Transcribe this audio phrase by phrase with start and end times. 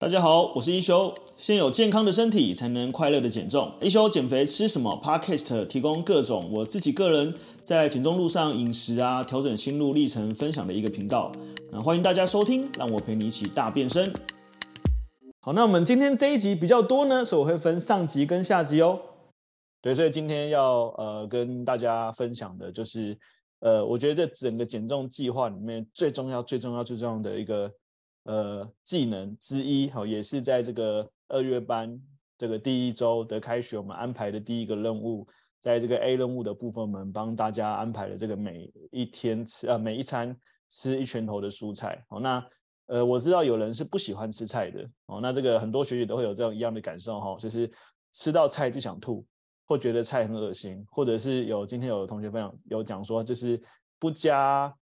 [0.00, 1.14] 大家好，我是一休。
[1.36, 3.70] 先有健康的身体，才能快乐的减重。
[3.82, 11.30] 一休减肥吃什么？Podcast 提供各种我自己个人在减重路上饮食啊，调整心路历程分享的一个频道。
[11.70, 14.10] 那欢迎大家收听，让我陪你一起大变身。
[15.40, 18.98] 好，那我们今天这一集比较多呢，所以我会分上集跟下集哦。
[19.82, 23.18] 对，所以今天要呃跟大家分享的就是
[23.58, 27.70] 呃，我觉得这整个减重计划里面最重要、最重要、最重要的一个。
[28.24, 32.00] 呃，技能之一，好，也是在这个二月班
[32.36, 35.26] 这个第一周的开学，我们安排的第一个任务，
[35.58, 40.36] 在这个 A 任务的部分，我们帮大家安排了这个每一天吃啊，每一餐
[40.68, 42.04] 吃一拳头的蔬菜。
[42.08, 42.46] 好，那
[42.86, 47.70] 呃，我知道有人是不喜欢吃菜的，哦，那这个很多学姐都会有这样一样的感受哈，就是
[48.12, 49.24] 吃到菜就想吐，
[49.66, 53.60] 或觉得菜很恶心，或者是有今天有同学分享有讲说，就是
[53.98, 54.74] 不加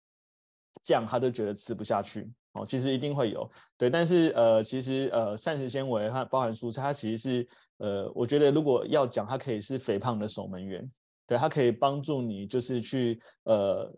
[0.84, 2.31] 酱他都觉得吃不下去。
[2.58, 10.90] 哦，其实一定会有，对，但是呃，其实呃，膳食纤维它包含蔬菜，它其实是呃，我觉得如果要讲，它可以是肥胖的守门员，
[11.28, 13.94] 对，它可以帮助你就是去呃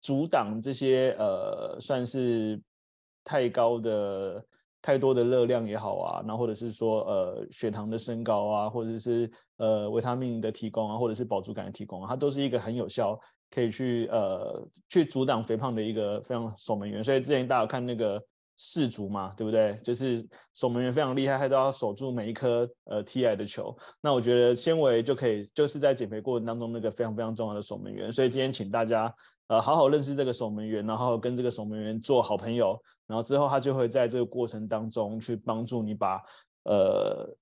[0.00, 2.60] 阻挡这些呃算是
[3.24, 4.44] 太高的
[4.80, 13.18] 太多的热量也好啊，那或者是说呃血糖的升高啊，或者是呃维他命的提供啊，或者是饱足感的提供啊，它都是一个很有效。
[13.50, 18.22] 可以去呃去阻挡肥胖的一个非常守门员，所以之前大家有看那个
[18.56, 19.78] 世足嘛，对不对？
[19.82, 23.76] 就是守门员非常厉害，他都要守住每一颗呃踢来的球。
[24.00, 28.12] 那我觉得纤维就可以就是在减肥过程当中那个非常非常重要的守门员。
[28.12, 29.14] 所以今天请大家
[29.46, 36.20] 呃好好认识这个守门员，然后跟这个守门员做好朋友，然后之后他就会在这个过程当中去帮助你把
[36.64, 37.36] 呃。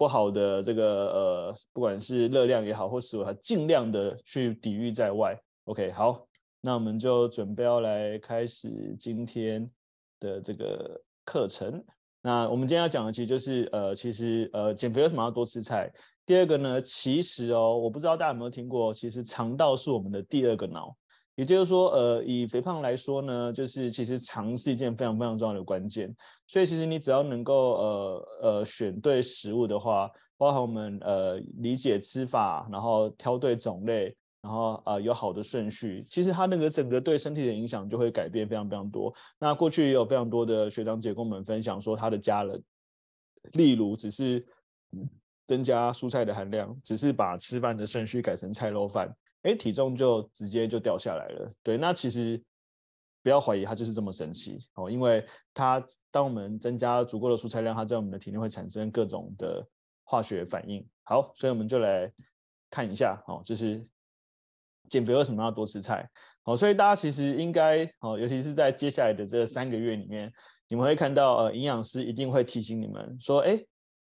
[0.00, 5.38] 不好的这个呃，不管是热量也好，或食物，它尽量的去抵御在外。
[5.64, 6.26] OK，好，
[6.62, 9.70] 那我们就准备要来开始今天
[10.18, 11.84] 的这个课程。
[12.22, 15.92] 那我们今天要讲的其实就是呃，其实呃，减肥为什么要多吃菜？
[16.24, 20.96] 第二个呢，其实哦，我不知道大家有没有听过，其实肠道是我们的第二个脑。
[21.40, 26.14] 也就是说，呃，以肥胖来说呢，就是其实肠是一件非常非常重要的关键。
[26.46, 39.10] 所以其实你只要能够呃呃选对食物的话，包含我们呃理解吃法，然后挑对种类，然后呃有好的顺序，其实它那个整个对身体的影响就会改变非常非常多。
[39.38, 42.62] 那过去也有非常多的学长姐跟我们分享说，他的家人，
[43.52, 44.44] 例如只是
[45.46, 49.10] 增加蔬菜的含量，只是把吃饭的顺序改成菜肉饭。
[49.42, 51.52] 哎，体重就直接就掉下来了。
[51.62, 52.42] 对，那其实
[53.22, 54.90] 不要怀疑，它就是这么神奇哦。
[54.90, 55.24] 因为
[55.54, 59.66] 它当我们增加足够的蔬菜量，它在我们的体内会产生各种的
[60.04, 60.86] 化学反应。
[61.04, 62.12] 好，所以我们就来
[62.68, 63.86] 看一下哦，就是
[64.88, 66.06] 减肥为什么要多吃菜？
[66.44, 70.30] 哦，所以大家其实应该哦，尤其是在接下来的这三个月里面，
[70.68, 73.58] 你们会看到呃，营养师一定会提醒你们说，哎。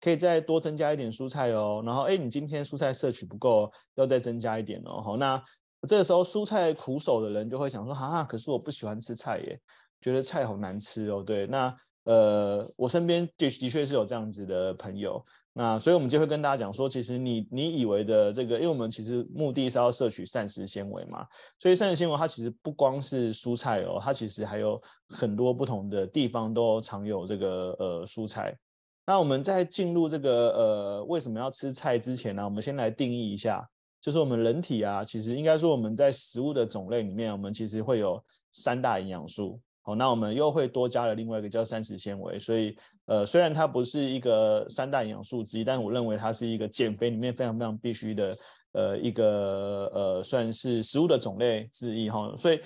[0.03, 5.01] 可以再多增加一点蔬菜哦，然后哎，你今天蔬菜摄取不够，要再增加一点哦。
[5.01, 5.41] 好，那
[5.87, 9.57] 这个时候蔬菜苦手的人就会想说，哈、啊，可是我不喜欢吃菜耶，
[10.01, 11.23] 觉得菜好难吃哦。
[11.23, 21.25] 对，那呃，我身边的的确是有这样子的朋友，那所以我们就会跟大家讲说，其实你你以为的这个，因为我们其实目的是要摄取膳食纤维嘛，
[21.59, 28.53] 所以膳食纤维它其实不光是蔬菜哦，它其实还有很多不同的地方都常有这个呃蔬菜。
[29.05, 33.67] 那我们在进入这个呃为什么要吃菜之前呢，我们先来定义一下，
[33.99, 39.59] 就是我们人体啊，其实应该说我们在食物的种类里面，我们其实会有三大营养素。
[39.81, 48.37] 好，那我们又会多加了另外一个叫膳食纤维，所以呃虽然它不是一个三大营养素之一，但我认为它是一个减肥里面非常非常必须的
[48.71, 52.33] 呃一个呃算是食物的种类之一哈。
[52.37, 52.61] 所以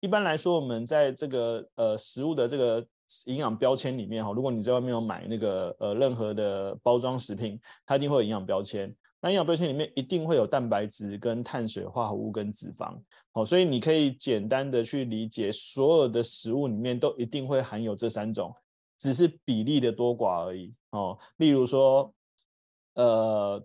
[0.00, 2.86] 一般来说，我们在这个呃食物的这个。
[3.26, 8.94] 营养标签里面哈，如果你在外面有买那个呃任何的包装食品，它一定会有营养标签。
[9.20, 12.98] 那营养标签里面一定会有蛋白质、跟碳水化合物跟脂肪。
[13.30, 18.52] 好，所以你可以简单的去理解，所有的食物里面都一定会含有这三种，
[18.98, 20.74] 只是比例的多寡而已。
[20.90, 22.12] 哦，例如说，
[22.94, 23.64] 呃，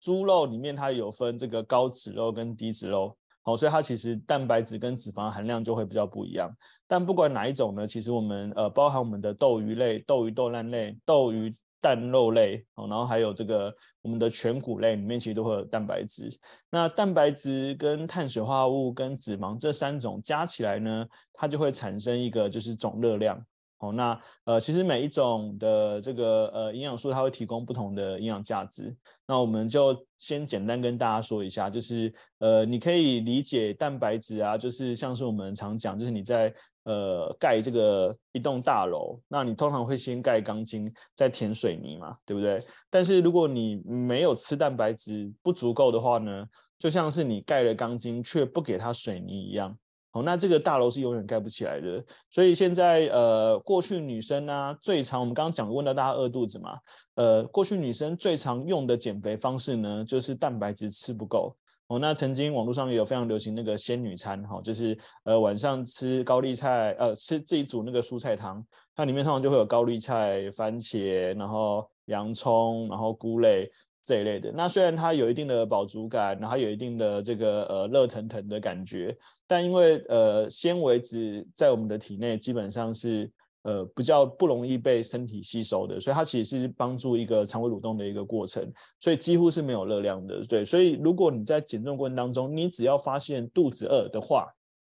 [0.00, 3.16] 猪肉里面它有分这个高脂肉跟低脂肉。
[3.46, 6.50] 哦，所以它其实蛋白质跟脂肪含量就会比较不一样。
[6.86, 11.48] 但不管哪一种呢，其实我们呃包含我们的豆鱼类、豆鱼豆烂类、豆鱼
[11.80, 13.72] 蛋肉类，哦然后还有这个
[14.02, 16.28] 我们的全谷类里面其实都会有蛋白质。
[16.70, 23.40] 那蛋白质跟碳水化合物跟脂肪这三种加起来呢，它就会产生一个就是总热量。
[23.78, 28.94] 哦，那呃，其实每一种的这个呃营养素，它会提供不同的营养价值。
[29.26, 36.52] 那我们就先简单跟大家说一下，就是呃，你可以理解蛋白质啊，就是像是我们常讲，就是你在
[36.84, 42.64] 呃盖这个一栋大楼，那你通常会先盖钢筋，再填水泥嘛，对不对？
[42.88, 46.46] 但是如果你没有吃蛋白质不足够的话呢，
[46.78, 49.76] 就像是你盖了钢筋却不给它水泥一样。
[50.16, 52.02] 哦，那这个大楼是永远盖不起来的。
[52.30, 56.78] 所以现在，呃，过去女生呢、最常我们刚刚讲问到大家饿肚子嘛，
[57.16, 61.54] 呃，过去女生最常用的减肥方式呢，就是蛋白质吃不够。
[61.88, 68.64] 哦，那曾经网络上也有非常流行那个仙女餐，哈、就是呃晚上吃高丽菜，呃，吃自己煮那个蔬菜汤，
[68.94, 73.70] 它里面通常就会有高丽菜、番茄，然后洋葱，然后菇类。
[74.06, 79.12] 这一类的，那虽然它有一定的饱足感，然后有一定的这个呃热腾腾的感觉，
[79.48, 83.28] 但因为呃纤维质在我们的体内基本上是
[83.62, 90.40] 呃比较不容易被身体吸收的，所以它其实是帮助一个肠胃蠕动的一个过程，所以几乎是没有热量的。
[90.44, 94.46] 对，所以如果你在减重过程当中，你只要发现肚子饿的话，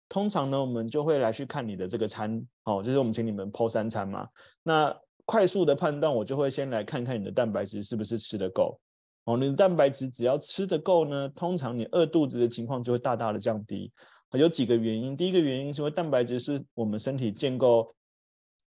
[0.09, 4.29] 通常呢我们就会来去看你的这个餐，哦，就是我们请你们剖三餐嘛。
[4.63, 8.79] 那快速的判断，我就会先来看看你的蛋白质是不是吃得够。
[9.29, 13.93] 哦，你的蛋白质只要吃得够呢，通常你饿肚子的情况就会大大的降低。
[14.33, 17.95] 有几个原因，第一个原因是因为蛋白质是我们身体建构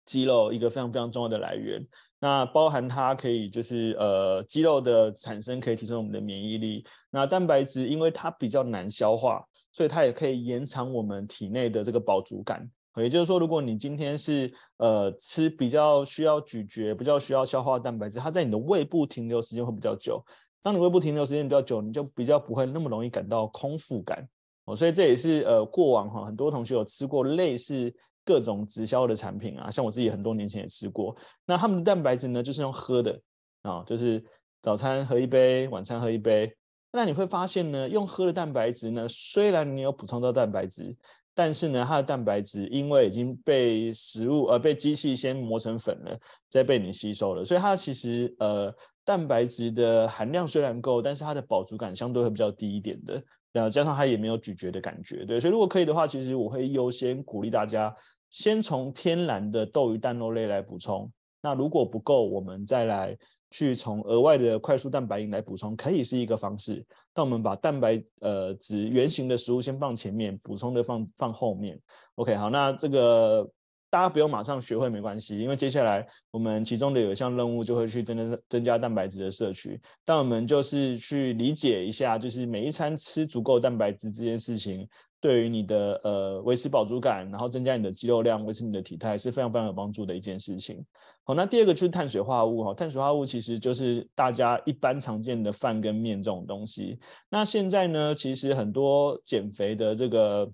[0.05, 1.83] 肌肉一个非常非常重要的来源，
[2.19, 6.85] 那包含它可以就是呃肌肉的产生可以提升我们的免疫力。
[7.09, 12.69] 那蛋白质因为它比较难消化，所以它也可以延长我们体内的这个饱足感。
[12.97, 20.23] 也就是说，如果你今天是呃吃比较需要咀嚼、比较需要消化蛋白质，它在你的胃部停留时间会比较久。
[20.63, 24.27] 当你胃部停留时间比较久，你就比较不会那么容易感到空腹感
[24.65, 24.75] 哦。
[24.75, 27.93] 所以这也是呃过往哈很多同学有吃过类似
[28.25, 31.15] 各种直销的产品啊，像我自己很多年前也吃过。
[31.45, 33.21] 那他们的蛋白质呢，就是用喝的
[33.61, 34.23] 啊，就是
[34.61, 36.51] 早餐喝一杯，晚餐喝一杯。
[36.91, 40.95] 那你会发现呢，用喝的蛋白质呢，虽然你有补充到蛋白质。
[41.35, 46.15] 但是呢，它的蛋白质因为已经被食物呃被机器先磨成粉了，
[46.47, 48.71] 再被你吸收了，所以它其实呃
[49.05, 57.95] 蛋白质的含量虽然够，但是它的饱足感相对会比较低一点的，然后加上它也没有咀嚼的感觉，对，所以如果可以的话，其实我会优先鼓励大家
[58.29, 61.11] 先从天然的豆鱼蛋肉类来补充，
[61.41, 63.17] 那如果不够，我们再来。
[63.55, 66.83] 去从额外的快速蛋白饮来补充，可以是一个方式。
[67.13, 71.79] 但我们把蛋白呃质原型的食物先放前面，补充的放放后面。
[72.15, 73.47] OK，好，那这个
[73.93, 79.79] 大家不用马上学会没关系，因为接下来我们其中的有一项任务就会去增加增加蛋白质的摄取。
[80.03, 84.89] 但我们就是去理解一下，就是每一餐吃足够蛋白质这件事情。
[85.21, 90.83] 对于你的呃维持饱足感，然后增加你的肌肉量，维持你的体态是非常非常有帮助的一件事情。
[91.23, 96.97] 好，那第二个就是碳水化合物哈，碳水化合物其实就是大家一般常见的饭跟面这种东西。
[97.29, 100.51] 那现在呢，其实很多减肥的这个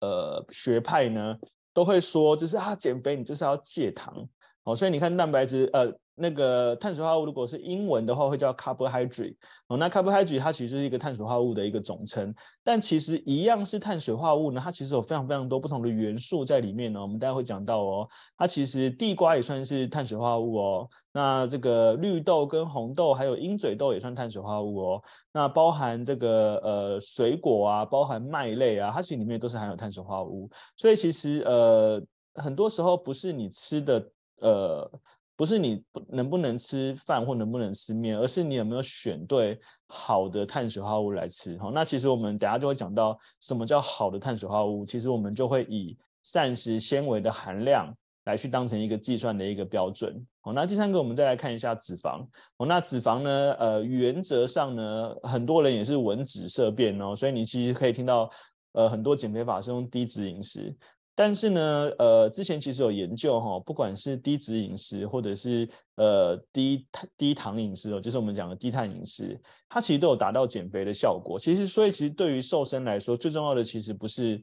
[0.00, 1.36] 呃学派呢，
[1.74, 4.26] 都会说，就是啊减肥你就是要戒糖。
[4.62, 5.94] 哦，所以你看蛋白质呃。
[6.16, 9.34] 那个碳水化合物如果是英文的话，会叫 carbohydrate
[9.68, 9.76] 哦。
[9.76, 12.32] 那 carbohydrate 它其实是一个碳水化合物的一个总称，
[12.62, 17.00] 但其实一样是碳水化合物呢，它其实有非常非常多不同的元素在里面呢。
[17.02, 18.08] 我们待会会讲到哦，
[18.38, 20.88] 它其实地瓜也算是碳水化合物哦。
[21.12, 25.02] 那这个绿豆跟红豆还有鹰嘴豆也算碳水化合物哦。
[25.32, 30.48] 那包含这个呃水果啊，包含麦类啊，它其实里面都是含有碳水化合物。
[30.76, 32.00] 所以其实呃
[32.34, 34.90] 很多时候不是你吃的呃。
[35.36, 41.58] 不是你能不能吃饭或能不能吃面，而是你有没有选对好的碳水化合物来吃。
[41.58, 44.86] 好，那其实我们等下就会讲到什么叫好的碳水化合物。
[44.86, 47.92] 其实我们就会以膳食纤维的含量
[48.26, 50.24] 来去当成一个计算的一个标准。
[50.40, 52.24] 好，那第三个我们再来看一下脂肪。
[52.58, 58.30] 哦，那脂肪呢，呃，原则上呢，很多人也是闻脂色变哦，所以你其实可以听到，
[58.72, 60.74] 呃，很多减肥法是用低脂饮食。
[61.14, 71.38] 但是呢，呃，之前其实有研究哈，不管是低脂饮食或者是呃低碳低糖饮食哦，就是我们讲的低碳饮食，它其实都有达到减肥的效果。
[71.38, 74.42] 其实，所以其实对于瘦身来说，最重要的其实不是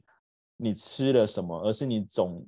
[0.56, 2.42] 你吃了什么，而是你总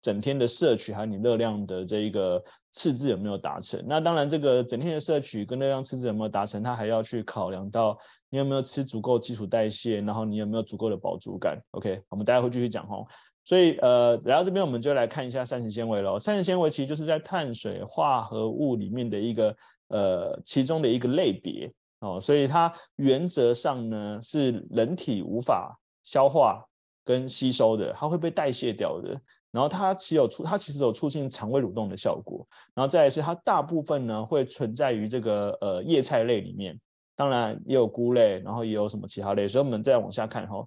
[0.00, 3.82] 整天的摄取还有你热量的这一个赤字有没有达成。
[3.88, 7.98] 那当然，这个整天的摄取跟热量赤字有没有达成，它还要去考量到
[8.30, 11.60] 你有没有吃足够基础代谢，然后你有没有足够的饱足感。
[11.72, 13.04] OK，我们待会会继续讲哦。
[13.46, 16.18] 所以，呃，来到这边，我们就来看一下膳食纤维喽。
[16.18, 22.20] 膳食纤维其实就是在碳水化合物里面的一个，呃，其中的一个类别哦。
[22.20, 26.60] 所以它原则上呢，是人体无法消化
[27.04, 29.16] 跟吸收的，它会被代谢掉的。
[29.52, 36.76] 然后它其有促，它其实有促进肠胃蠕动的效果，然后再来是它大部分呢会存在于这个呃叶菜类里面，
[37.14, 40.66] 当然也有菇类，然后也有什么其他类，所以我们再往下看哈。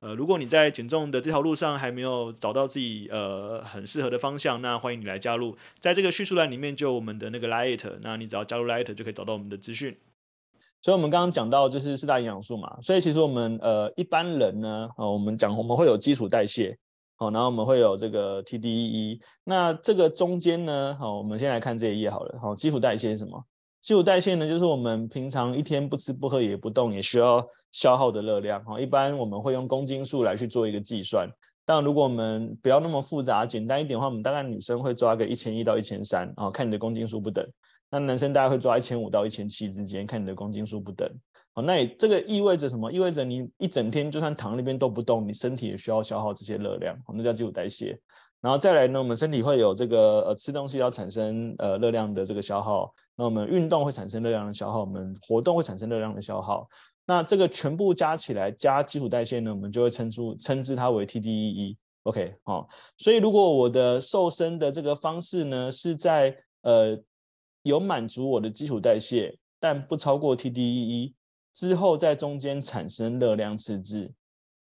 [0.00, 9.96] 呃，如果你在减重的这条路上还没有找到自己呃很适合的方向，那欢迎你来加入，在这个叙述栏里面就有我们的那个 Light，那你只要加入 Light 就可以找到我们的资讯。
[10.82, 16.74] 所以，我们刚刚讲到就是四大营养素嘛，所以其实我们呃一般人呢，呃，我们讲我们会有基础代谢，
[17.18, 23.44] 哦，然后我们会有这个 TDEE，那这个中间呢，好，我们先来看这一页好了，好，基础代谢是什么？
[23.80, 28.78] 基础代谢呢，就是我们平常一天不吃不喝也不动也需要消耗的热量哈。
[28.78, 31.28] 一般我们会用公斤数来去做一个计算。
[31.64, 37.46] 但如果我们不要那么复杂，简单一点的话，我们大概女生会抓个一千一到一千三啊，看你的公斤数不等。
[37.90, 41.08] 那男生大概会抓一千五到一千七之间，看你的公斤数不等。
[41.54, 42.92] 好，那这个意味着什么？
[42.92, 47.98] 意味着你一整天就算躺那边都不动，你身体也需要消耗这些热量，那叫基础代谢。
[48.40, 52.92] 然后再来呢，我们身体会有这个呃吃东西要产生呃热量的这个消耗。
[53.16, 56.66] 那我们运动会产生热量的消耗，我们活动会产生热量的消耗。
[57.06, 61.76] 那这个全部加起来加基础代谢呢，我们就会称出称之它为 TDEE。
[62.04, 62.66] OK，好，
[62.96, 66.98] 所以如果我的瘦身的这个方式呢，是在呃
[67.64, 71.12] 有满足我的基础代谢，但不超过 TDEE
[71.52, 74.10] 之后，在中间产生热量赤字，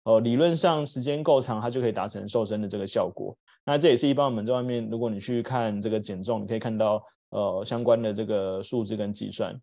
[0.05, 3.37] 呃，理论上时间够长，它就可以达成瘦身的这个效果。
[3.67, 7.03] 那这也是一般我们在外面，如果你去看这个减重，你可以看到。
[7.31, 9.61] 呃，相关的这个数字跟计算，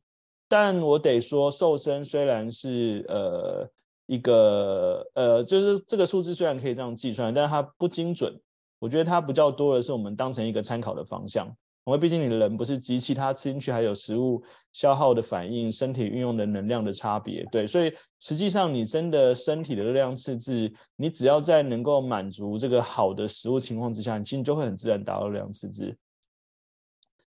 [0.50, 3.66] 但我得说，瘦身虽然是呃
[4.08, 8.38] 一个呃，就是这个数字虽然可以这样计算，但是它不精准。
[8.78, 11.50] 我觉得它比较多的是我们当成一个参考的方向，
[11.86, 17.44] 因为毕竟你的人不是机器，它吃进去还有食物消耗的反应，身体运用的能量的差别。
[17.52, 25.98] 对，所以实际上你真的身体的热量赤字，你只要在能够满足这个好的食物情况之下，你其实就会很自然达到热量赤字。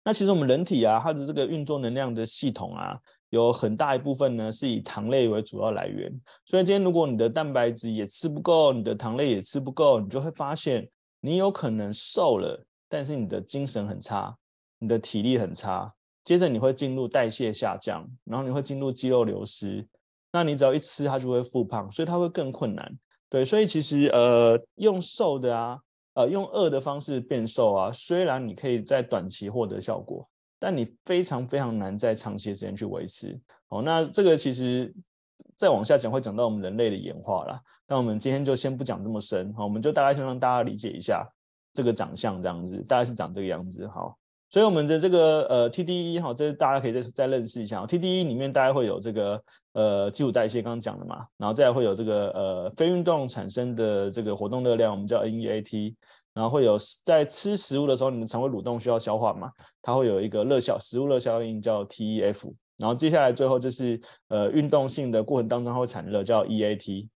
[0.04, 2.98] 那其实我们人体啊，它的这个运作能量的系统啊，
[3.30, 6.12] 有很大一部分呢是以糖类为主要来源。
[6.46, 10.90] 所以今天如果你的蛋白质也吃不够，你的糖类也吃不够，你就会发现
[11.20, 14.36] 你有可能瘦了，但是你的精神很差，
[14.80, 15.94] 你的体力很差。
[16.24, 19.88] 接着你会进入代谢下降，然后你会进入肌肉流失。
[20.32, 22.98] 那你只要一吃，它就会复胖，所以它会更困难。
[23.30, 25.80] 对，所以其实呃，用瘦的啊。
[26.16, 33.40] 呃，用饿的方式变瘦啊，虽然你可以在短期获得效果，但你非常非常难在长期的时间去维持。
[33.70, 34.94] 哦，那这个其实
[35.56, 37.62] 再往下讲会讲到我们人类的演化啦。
[37.88, 41.26] 那我们今天就先不讲这么深，好，我们就大概先让大家理解一下
[41.72, 43.88] 这个长相这样子，大概是长这个样子。
[43.88, 44.18] 好，
[44.50, 47.86] 所以我们的这个呃 TDE 哈，这大家可以再再认识一下。
[47.86, 55.96] TDE 里面大概会有这个呃基础代谢，刚刚讲的嘛，然后再会有这个呃非运动产生的这个活动热量，我们叫 NEAT。
[56.32, 59.52] 然后会有在吃食物的时候，你的肠胃蠕动需要消化嘛，
[59.82, 62.54] 它会有一个热效食物热效应叫 TEF。
[62.78, 67.10] 然后接下来最后就是呃运动性的过程当中它会产热叫 EAT。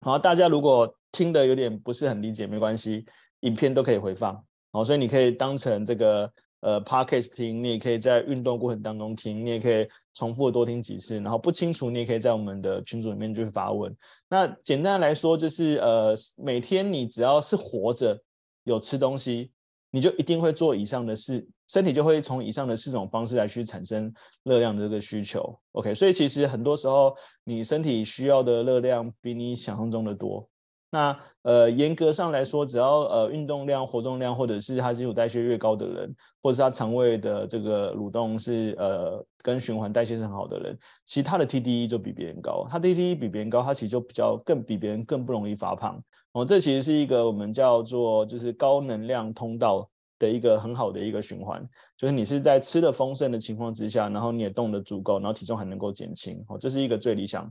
[0.00, 3.04] 好，大家如果听的有点不是很理解，没关系，
[3.40, 4.42] 影片都可以回放。
[4.72, 11.16] 好，所以你可以当成这个呃 Podcast 听，你也可以在运动过程当中听，你也可以重复多听几次。
[11.20, 13.94] 然后不清楚，你也可以在我们的群组里面去发问。
[14.28, 18.18] 那简单来说就是呃每天你只要是活着。
[18.64, 19.50] 有吃东西，
[19.90, 24.12] 你就一定会做以上的事，身体就会从以上的四种方式来去产生
[24.42, 25.58] 热量的这个需求。
[25.72, 30.46] OK，所以其实很多时候你身体需要的热量比你想象中的多。
[30.90, 42.66] 那呃，严格上来说，只要呃运动量、活动量，或者是他基础代谢越高的人，或者是他肠胃的这个蠕动是呃跟循环代谢是很好的人，其他的 TDE 就比别人高。
[42.70, 46.02] 他 TDE 比别人高，他其实就比较更比别人更不容易发胖。
[46.32, 49.86] 哦，这其实是一个我们叫做就是高能量通道
[50.18, 51.62] 的一个很好的一个循环，
[51.98, 56.42] 就是你是在吃的丰盛的情况之下，然后你也动得足够，然后体重还能够减轻。
[56.48, 57.50] 哦，这是一个最理想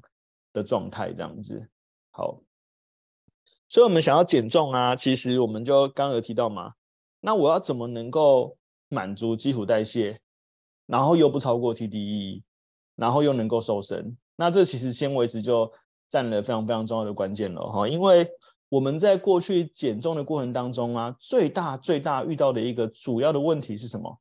[0.54, 1.64] 的状态，这样子。
[2.10, 2.42] 好。
[3.70, 6.74] 所以，我们想要减重啊，其实我们就刚刚有提到嘛，
[7.20, 8.58] 那我要怎么能够
[8.90, 10.18] 满足基础代谢，
[10.86, 12.44] 然后又不超过 TDE，
[12.96, 14.16] 然后又能够瘦身？
[14.38, 15.72] 那这其实纤维质就
[16.08, 18.30] 占了非常非常重要的关键了哈，因为
[18.70, 24.20] 我们在过去减重的过程当中啊，最大最大遇到的一个主要的问题是什么？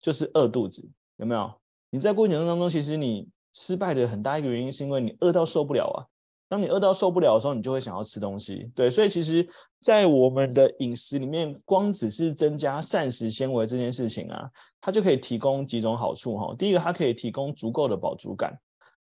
[0.00, 1.52] 就是饿肚子，有没有？
[1.90, 6.06] 你在过程当中，其实你失败的很大一个原因是因为你饿到受不了啊。
[6.50, 8.68] 当你饿到受不了的时候，你就会想要吃东西。
[8.74, 9.48] 对，所以其实，
[9.80, 16.52] 在我们的饮食里面，光只是增加膳食纤维这件事情啊，它就可以提供几种好处哈。
[16.58, 18.50] 第一个，它可以提供足够的饱足感；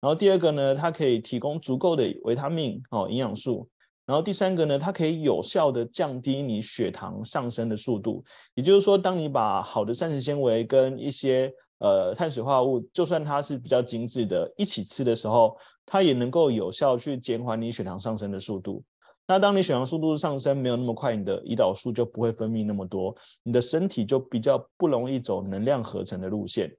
[0.01, 3.69] 然后第二个呢，它可以提供足够的维他命哦，营养素。
[4.07, 8.25] 然后第三个呢，它可以有效的降低你血糖上升的速度。
[8.55, 15.57] 也就是说，当你把好的膳食纤维跟一些呃碳水化合物，就算它是比较精致的，一起吃的时候，
[15.87, 18.83] 它也能够有效去减缓你血糖上升的速度。
[19.27, 26.75] 那当你血糖速度上升没有那么快，你的胰岛素就不会分泌那么多，你的身体就比较不容易走能量合成的路线。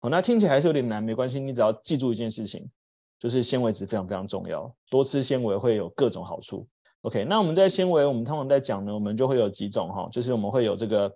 [0.00, 2.68] 好，那听起来还是有点难，没关系，你只要记住一件事情。
[3.18, 6.66] 就是纤维质非常非常重要，多吃纤维会有各种好处。
[7.02, 11.14] OK，那我们在纤维，我们通常在讲呢，我们就会有几种哈，就是我们会有这个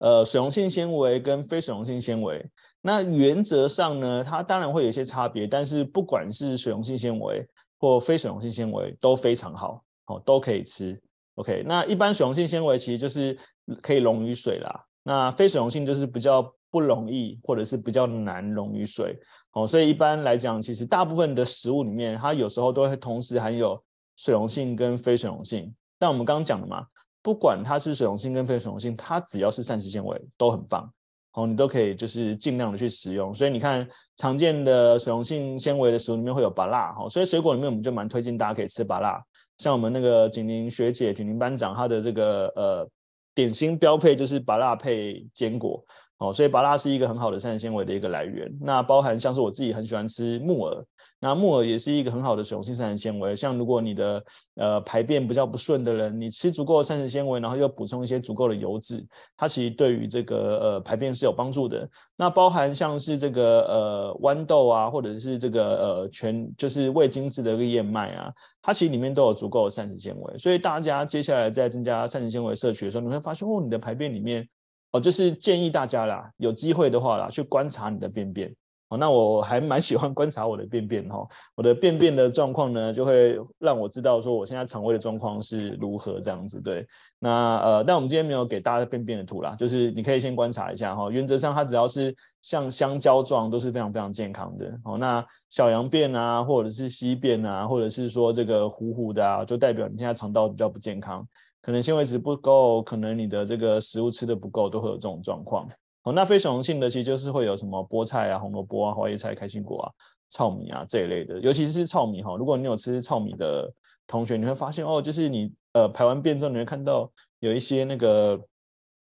[0.00, 2.44] 呃水溶性纤维跟非水溶性纤维。
[2.82, 11.00] 那原则上呢，它当然会有一些差别，但是不管是水溶性纤维或非水溶性纤维都非常好，哦都可以吃。
[11.36, 13.38] OK，那一般水溶性纤维其实就是
[13.80, 16.52] 可以溶于水啦，那非水溶性就是比较。
[16.72, 19.18] 不容易，或者是比较难溶于水，
[19.54, 23.82] 哦，所以一般来讲，其实大部分的食物里面，它有时候都会同时含有
[24.14, 25.74] 水溶性跟非水溶性。
[25.98, 26.86] 但我们刚刚讲的嘛，
[27.22, 30.90] 不管它是水溶性跟非水溶性，它只要是膳食纤维都很棒，
[31.34, 33.34] 哦，你都可以就是尽量的去使用。
[33.34, 33.86] 所以你看，
[34.16, 39.22] 常见的水溶性纤维的食物里面会有芭乐，哈，所以水果里面我们就蛮推荐大家可以吃芭乐。
[39.58, 42.88] 像我们那个景宁学姐、景宁班长，她的这个呃
[43.34, 45.84] 点心标配就是芭乐配坚果。
[46.18, 48.50] 哦，所以芭乐是一个很好的膳食纤维的一个来源。
[48.60, 50.84] 那包含像是我自己很喜欢吃木耳，
[51.20, 53.36] 那木耳也是一个很好的水溶性膳食纤维。
[53.36, 54.24] 像如果你的
[54.56, 61.88] 呃排便比较不顺的人，你吃足够的膳食纤维，然后又补充一些足够的油脂，它其实对于这个呃排便是有帮助的。
[62.16, 70.38] 那包含像是这个呃豌豆啊，或者是这个呃全就是未精制的一个燕麦啊，它其实里面都有足够的膳食纤维。
[70.38, 74.48] 所以大家接下来在增加膳食纤维摄取的时候，你会发现哦，你的排便里面。
[74.92, 78.52] 哦，就是建议大家啦，有机会的话啦，去观察你的便便。
[78.90, 86.60] 哦，那我还蛮喜欢观察我的便便哈，我的便便的状况呢，就会让我知道说我现在肠胃的状况是如何这样子。
[86.60, 86.84] 对，
[87.20, 91.08] 那呃，但我们今天没有给大家便便的图啦，就是你可以先观察一下哈。
[91.08, 94.66] 原则上，它只要是像香蕉状，都是非常非常健康的。
[94.84, 101.24] 哦，那小羊便啊，或者是稀便啊，或者是说这个糊糊的啊，就代表你现在肠道比较不健康。
[101.62, 105.68] 可能纤维质不够，可能你的这个食物吃的不够，都会有这种状况。
[106.04, 109.86] 哦，那非水溶性的其实就是会有什么菠菜啊、红萝卜啊、花椰菜、开心果啊、
[110.30, 112.36] 糙米啊这一类的，尤其是糙米哈。
[112.36, 113.70] 如果你有吃糙米的
[114.06, 117.10] 同学，你会发现哦，就是你呃排完便之后，你会看到
[117.40, 118.40] 有一些那个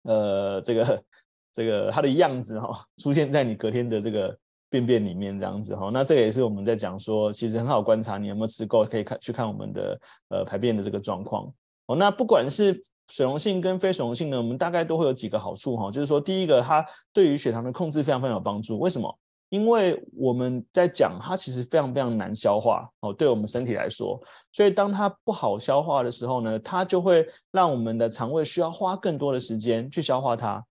[0.03, 1.03] 呃这个
[1.53, 4.35] 这个它的样子哈出现在你隔天的这个
[4.69, 5.91] 便便里面这样子哈。
[5.93, 11.45] 那这个也是我们在讲说，其实很好观察你有没有吃够，可以看去看我们的呃排便的这个状况。
[11.85, 18.79] 哦那不管是水溶性跟非水溶性呢，我们大概都会有几个好处哈，就是说，第一个，它对于血糖的控制非常非常有帮助。
[18.79, 19.13] 为什么？
[19.49, 24.17] 因为我们在讲它其实非常非常难消化哦，对我们身体来说，
[24.53, 30.63] 所以当它不好消化的时候呢，它就会让我们的肠胃需要花更多的时间去消化它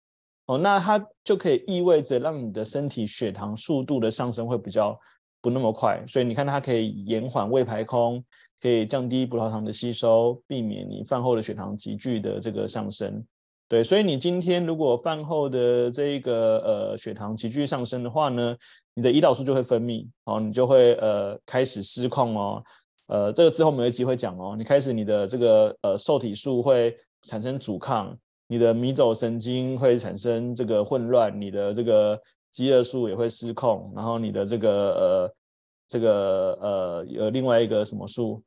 [0.46, 4.98] 哦，那它就可以意味着让你的身体血糖速度的上升会比较
[5.42, 8.24] 不那么快，所以你看它可以延缓胃排空。
[8.60, 13.24] 可以降低葡萄糖的吸收，避免你饭后的血糖急剧的这个上升。
[13.68, 18.56] 对，所以你今天如果饭后的这一个呃血糖急剧上升的话呢，
[18.94, 22.62] 你的胰岛素就会分泌，哦，你就会呃开始失控哦。
[23.06, 24.56] 呃，这个之后没有机会讲哦。
[24.58, 28.12] 你开始你的这个呃受体素会产生阻抗，
[28.48, 32.20] 你的迷走神经会产生这个混乱，你的这个
[32.50, 35.34] 饥饿素也会失控，然后你的这个呃
[35.86, 38.42] 这个呃有另外一个什么素？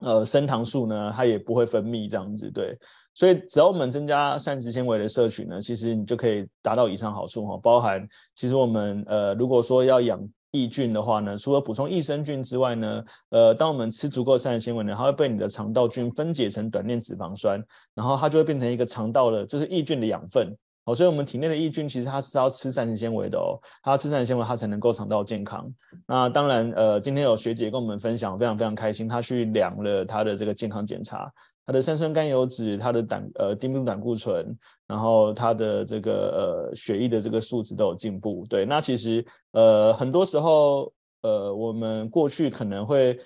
[0.00, 2.76] 呃，升糖素呢，它也不会分泌这样子，对，
[3.14, 10.18] 所以只要我们增加膳食纤维的摄取呢，其实你就可以达到以上好处哈，包含其实我们呃，如果说要养
[10.52, 17.62] 益菌的话呢，除了补充益生菌之外呢，呃，当我们吃足够膳食纤维呢，它会被你的肠道菌分解成短链脂肪酸，
[17.94, 20.56] 然后它就会变成一个肠道的，就是益菌的养分。
[20.84, 25.70] 哦，所以我们体内的益菌其实它是要吃膳食纤维的哦，它要吃膳食纤维，它才能够肠道健康。
[26.06, 31.30] 那当然，呃，今天有学姐跟我们分享，非常非常开心，她去量了她的这个健康检查，
[31.66, 38.46] 她的三酸甘油脂、她的胆呃低密度胆固醇，然后她的这个呃血液的这个数值都有进步。
[38.48, 40.90] 对，那其实呃很多时候
[41.20, 43.20] 呃我们过去可能会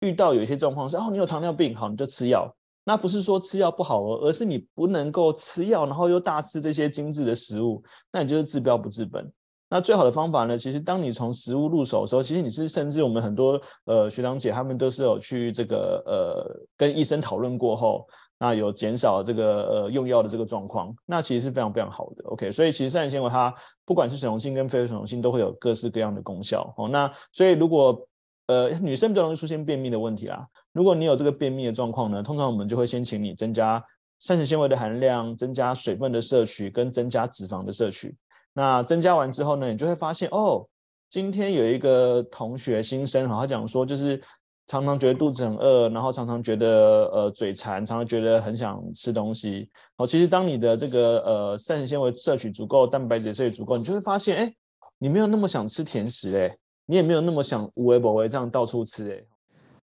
[0.00, 2.50] 遇到有一些状况是哦，你有糖尿病，好，你就吃药。
[2.84, 9.30] 那不是说吃药不好哦，而是你不能够吃药，然后又大吃这些精致的食物，那你就是治标不治本。
[9.70, 18.06] 那最好的方法呢，其实当你从食物入手的时候，其实你是甚至我们很多呃学长姐他们都是有去这个呃跟医生讨论过后，
[18.38, 22.24] 那有减少这个呃用药的这个状况，那其实是非常非常好的。
[22.26, 23.52] OK，所以其实膳食纤维它
[23.84, 26.88] 不管是水溶性跟非水溶性都会有各式各样的功效哦。
[26.88, 28.06] 那所以如果
[28.46, 30.46] 呃，女生比较容易出现便秘的问题啦。
[30.72, 33.82] 如果你有这个便秘的状况呢，通常我们就会先请你增加
[34.20, 38.14] 膳食纤维的含量，增加水分的摄取，跟增加脂肪的摄取。
[38.52, 40.66] 那增加完之后呢，你就会发现哦，
[41.08, 44.20] 今天有一个同学新生哈，他讲说就是
[44.66, 49.70] 常常觉得肚子很饿，然后常常觉得呃嘴馋，常常觉得很想吃东西。
[49.96, 54.54] 哦，其实当你的这个呃膳食纤维摄取足够，蛋白质摄取足够，你就会发现，哎，
[54.98, 56.56] 你没有那么想吃甜食哎。
[56.86, 59.26] 你也没有那么想无为不为这样到处吃诶。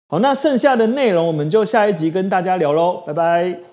[0.07, 3.70] 好，那剩下的内容我们就下一集跟大家聊喽，拜拜。